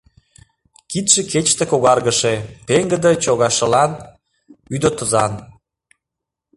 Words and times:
Кидше 0.89 1.21
кечыште 1.31 1.63
когаргыше, 1.71 2.33
пеҥгыде 2.67 3.11
чогашылан, 3.23 3.91
вӱдотызан. 4.71 5.33